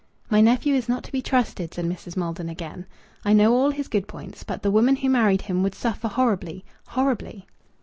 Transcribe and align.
"My 0.31 0.41
nephew 0.41 0.73
is 0.73 0.89
not 0.89 1.03
to 1.03 1.11
be 1.11 1.21
trusted," 1.21 1.75
said 1.75 1.85
Mrs. 1.85 2.17
Maldon 2.17 2.49
again. 2.49 2.87
"I 3.23 3.33
know 3.33 3.53
all 3.53 3.69
his 3.69 3.87
good 3.87 4.07
points. 4.07 4.41
But 4.43 4.63
the 4.63 4.71
woman 4.71 4.95
who 4.95 5.09
married 5.11 5.43
him 5.43 5.61
would 5.61 5.75
suffer 5.75 6.07
horribly 6.07 6.65
horribly!" 6.87 7.45